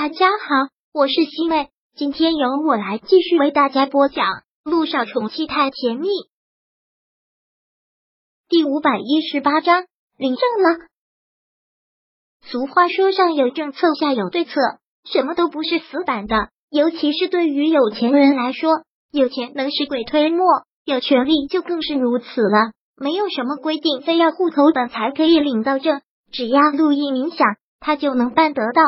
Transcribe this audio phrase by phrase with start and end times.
[0.00, 4.26] 大家好，我是西妹，今天由我来继续为大家播讲
[4.62, 6.06] 《路上宠妻太甜蜜》
[8.48, 10.86] 第五百一十八章领证了。
[12.42, 14.52] 俗话说，上有政策，下有对策，
[15.02, 16.50] 什么都不是死板的。
[16.70, 20.46] 尤其是对于有钱人来说，有钱能使鬼推磨，
[20.84, 22.70] 有权利就更是如此了。
[22.94, 28.82] 没有什么规定，非要户口本才可以领到证，只要陆毅冥想，他就能办得到。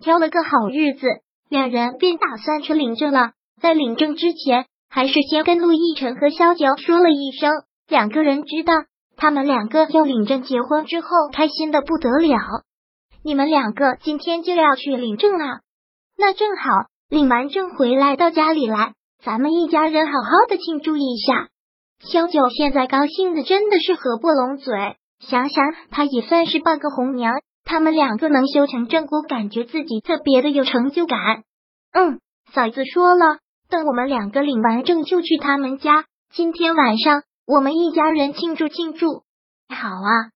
[0.00, 1.06] 挑了个好日子，
[1.48, 3.32] 两人便打算去领证了。
[3.60, 7.52] 在领证之前，还是先跟陆亦辰和萧九说了一声。
[7.88, 8.72] 两个人知道
[9.16, 12.38] 他们两个要领证结婚之后，开心的不得了。
[13.22, 15.60] 你们两个今天就要去领证啊？
[16.18, 21.48] 那正好，领完证回来到家里来，咱们一家人好好的庆祝一下。
[22.00, 27.32] 萧九现在高兴的真的是合不拢嘴，想想他也算是半个红娘。
[27.64, 31.44] 他们两个能修成正果，感觉自己特别的有成就感。
[31.92, 32.20] 嗯，
[32.52, 36.04] 嫂子说了，等我们两个领完证就去他们家。
[36.32, 39.22] 今天晚上我们一家人庆祝庆祝。
[39.68, 40.30] 好啊！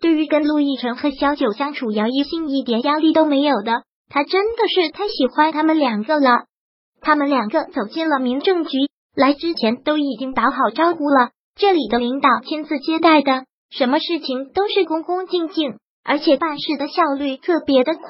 [0.00, 6.46] 对于跟陆亦辰和小九相处，姚一兴一点压力都没有的，他真的是太喜欢他们两个了。
[7.00, 8.78] 他们两个走进了民政局，
[9.14, 15.78] 来之前都已经打好招呼了，这里的领导亲自接待的，什么事情都是恭恭敬敬。
[16.04, 18.04] 而且办事的效率特别的快，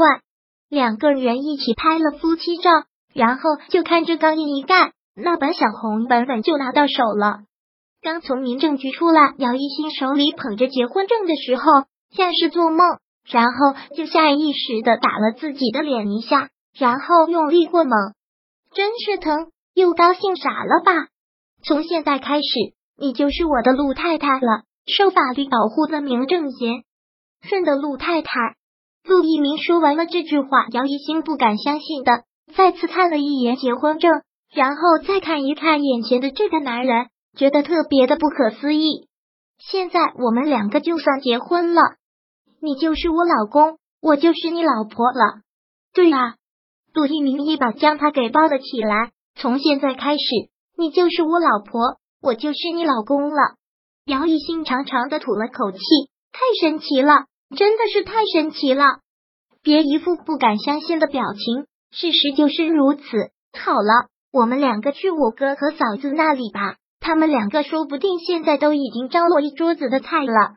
[0.68, 2.70] 两个人一起拍了夫妻照，
[3.14, 7.44] 然后就看着钢印一盖，那本小红本本就拿到手了。
[8.02, 11.62] 刚从民政局出来，姚一新手里捧着结婚证的时候，
[12.10, 12.98] 像是做梦，
[13.30, 17.92] 然后就下意识的打了自己的脸一下，然后用力过猛，
[18.74, 21.06] 真是疼又高兴傻了吧？
[21.64, 26.82] 从现在开始，你就是我的陆太太了，受法律保护的名正言。
[27.48, 28.30] 顺的陆太太，
[29.04, 32.24] 陆一鸣说完了这句话，姚一星不敢相信的
[32.56, 39.08] 再次看了一眼结婚证，然后再看一看眼前的这个男人，觉得特别的不可思议。
[39.58, 41.83] 现在我们两个就算结婚了，
[42.60, 45.42] 你就是我老公，我就是你老婆了。
[45.92, 46.36] 对啊，
[46.92, 49.12] 陆一鸣一把将他给抱了起来。
[49.36, 50.24] 从现在开始，
[50.77, 53.36] 你就是我老婆，我就是你老公了。
[54.06, 55.78] 姚一星长长的吐了口气，
[56.33, 57.27] 太神奇了。
[57.56, 58.84] 真的是太神奇了！
[59.62, 63.02] 别一副不敢相信的表情，事实就是如此。
[63.58, 70.56] 好了，我们两个去我哥和嫂子那里吧，他们两个说不定现在都已经张罗一桌子的菜了。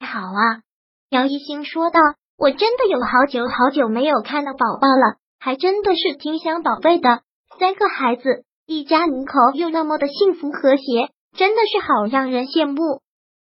[0.00, 0.62] 好啊，
[1.10, 2.00] 姚一星说道
[2.38, 7.22] ：“我真的有好久好久没有看到宝宝了，还真的是挺想宝贝的。
[7.58, 13.02] 三个孩子，一家五口又那么的幸福和谐，真的是好让人羡慕。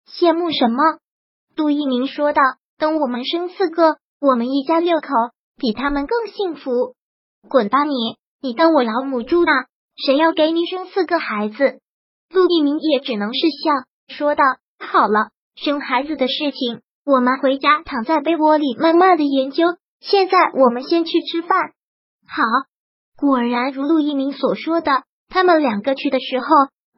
[0.08, 0.98] 羡慕什么？”
[1.54, 2.40] 杜一鸣说道。
[2.78, 5.08] 等我们生四个，我们一家六口
[5.56, 6.94] 比他们更幸福。
[7.48, 8.16] 滚吧你！
[8.40, 9.52] 你当我老母猪呢？
[9.96, 11.80] 谁要给你生四个孩子？
[12.30, 14.42] 陆一鸣也只能是笑说道
[14.80, 19.64] ：“好了，生孩子的事情，我们回家躺在被窝里慢慢的研究。
[20.00, 21.70] 现在我们先去吃饭。”
[22.26, 22.42] 好，
[23.16, 26.46] 果然如陆一鸣所说的，他们两个去的时候，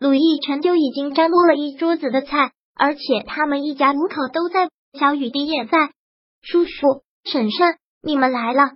[0.00, 4.70] 陆亦辰就已经张罗了一桌子的菜，而且他们一家五口都在。
[4.98, 5.90] 小雨滴也在，
[6.42, 8.72] 叔叔、婶婶，你们来了。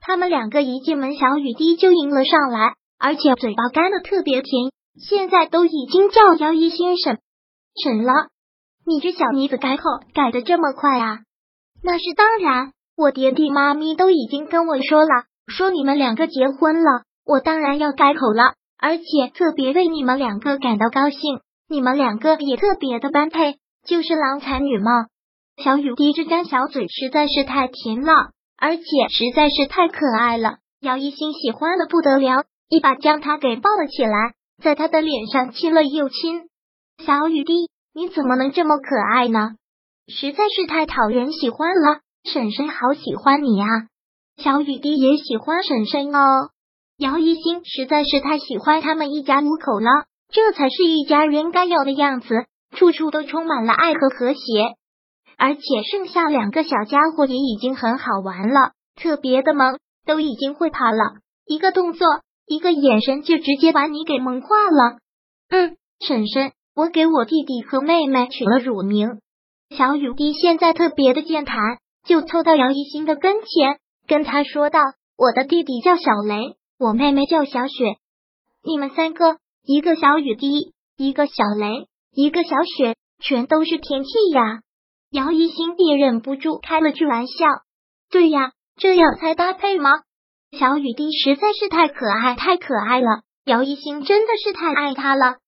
[0.00, 7.18] 他们两个一进门，小雨滴就迎了上来，而且嘴巴干的特别甜，现在都已经叫姚一先生、
[7.82, 8.12] 婶了。
[8.86, 9.84] 你这小妮子改口
[10.14, 11.18] 改的这么快啊？
[11.82, 19.04] 那是当然，我爹地妈咪都已经跟我说了，说你们两个结婚了，我当然要改口了，而且
[19.34, 21.40] 特别为你们两个感到高兴。
[21.68, 24.90] 你们两个也特别的般配，就是郎才女貌。
[25.62, 30.56] 小雨滴这张小嘴实在是太甜了，而且实在是太可爱了。
[30.80, 34.32] 姚一新喜欢的不得了，一把将他给抱了起来，
[34.62, 36.48] 在他的脸上亲了又亲。
[37.04, 39.50] 小雨滴，你怎么能这么可爱呢？
[40.08, 42.00] 实在是太讨人喜欢了。
[42.24, 43.66] 婶婶好喜欢你啊！
[44.36, 46.50] 小雨滴也喜欢婶婶哦。
[46.98, 52.46] 姚一新实在是太喜欢他们一家五口了，这才是一家人该有的样子，
[52.76, 54.40] 处处都充满了爱和和谐。
[55.40, 62.06] 而且剩下两个小家伙也已经很好玩了，特别的萌，都已经会跑了，一个动作，
[62.46, 64.98] 一个眼神就直接把你给萌化了。
[65.48, 69.18] 嗯，婶婶，我给我弟弟和妹妹取了乳名。
[69.70, 71.56] 小雨滴现在特别的健谈，
[72.04, 74.78] 就凑到姚一新的跟前，跟他说道
[75.16, 77.96] ：“我的弟弟叫小雷，我妹妹叫小雪，
[78.62, 84.60] 你们三个，一个小雨滴，一个小雷，一个小雪，全都是天气呀。”
[85.10, 87.46] 姚一新也忍不住开了句玩笑
[88.10, 89.90] ：“对呀，这样才搭配吗？”
[90.56, 93.22] 小雨滴实在是太可爱，太可爱了。
[93.44, 95.38] 姚一星真的是太爱他了。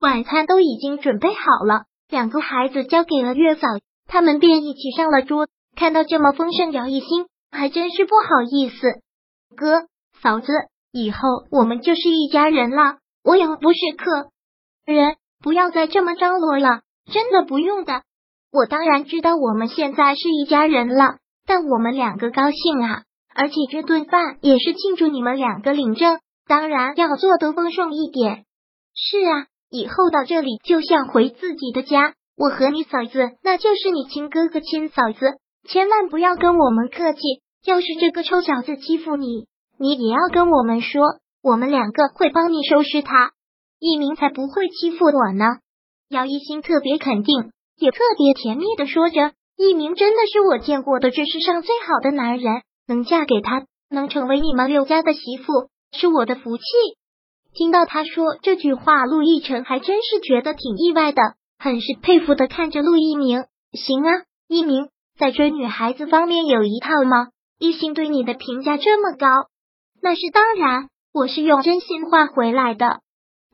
[0.00, 3.68] 晚餐都已经准备好了，两个孩子交给了月嫂，
[4.08, 5.46] 他们便一起上了桌。
[5.76, 9.00] 看到这么丰盛，姚一星还真是不好意思。
[9.56, 9.86] 哥，
[10.20, 10.52] 嫂子，
[10.90, 11.18] 以后
[11.52, 12.98] 我们就是一家人了。
[13.22, 14.30] 我又不是客
[14.84, 16.80] 人，不要再这么张罗了，
[17.12, 18.02] 真的不用的。
[18.52, 21.16] 我当然知道我们现在是一家人了，
[21.46, 23.02] 但我们两个高兴啊，
[23.34, 28.44] 而且这顿饭也是庆祝你们两个领证，当然要做得丰盛一点。
[28.94, 37.20] 是啊，以后到这里就像回自己的家，我和你嫂子那就是你亲哥哥亲嫂子，千万不要跟我们客气。
[37.64, 39.46] 要是这个臭小子欺负你，
[39.78, 41.02] 你也要跟我们说，
[41.42, 43.30] 我们两个会帮你收拾他。
[43.78, 45.44] 一鸣才不会欺负我呢。
[46.10, 47.52] 姚一新特别肯定。
[47.82, 56.62] 也特别甜蜜的说着：“一鸣真的是我见过的这世上最好的男人，能嫁给他，能成为你们刘家的媳妇，是我的福气。”
[57.52, 61.20] 听到他说这句话，陆亦辰还真是觉得挺意外的，
[61.58, 63.46] 很是佩服的看着陆一鸣。
[63.72, 64.88] 行啊，一鸣
[65.18, 67.30] 在追女孩子方面有一套吗？
[67.58, 69.26] 一心对你的评价这么高，
[70.00, 73.00] 那是当然，我是用真心话回来的。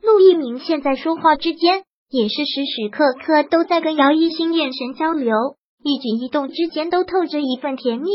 [0.03, 1.83] 陆一鸣现在说话之间。
[2.09, 5.35] 也是时时刻刻都在跟姚一星眼神交流，
[5.83, 8.09] 一举一动之间都透着一份甜蜜。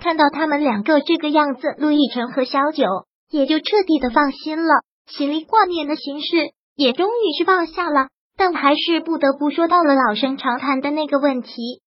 [0.00, 2.84] 看到他们两个这个样子，陆亦辰和小九
[3.30, 8.08] 也就彻底的放心了，心里挂念的心事也终于是放下了。
[8.36, 11.82] 但还是不得不说到了老生常谈的那个问题：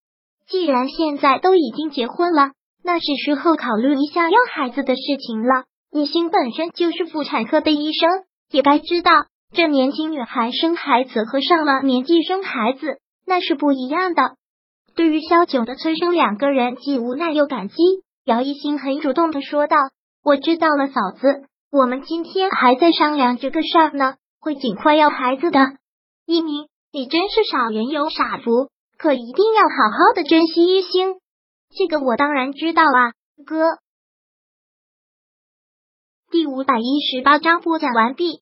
[0.48, 2.52] 既然现在都已经结婚了，
[2.84, 5.64] 那是时候考虑一下要孩子的事情了。
[5.92, 8.10] 一心本身就是妇产科的医生，
[8.52, 9.12] 也该知道。
[9.54, 14.38] 这年轻女孩生孩子和上了年纪生孩子那是不一样的。
[14.96, 17.76] 对于萧九的催生，两个人既无奈又感激。
[18.24, 19.76] 姚一新很主动的说道
[20.24, 25.60] ：“我知道了，嫂子，我们今天还在商量这个事儿呢，会尽快要孩子的。”
[26.26, 31.16] 一鸣，你真是傻人有傻福，可一定要好好的珍惜一星。
[31.76, 33.12] 这个我当然知道啊，
[33.46, 33.80] 哥。
[36.30, 38.42] 第五百一十八章播讲完毕。